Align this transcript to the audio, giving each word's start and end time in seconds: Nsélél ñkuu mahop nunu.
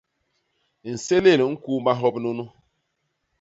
Nsélél 0.91 1.41
ñkuu 1.53 1.79
mahop 1.85 2.15
nunu. 2.23 2.45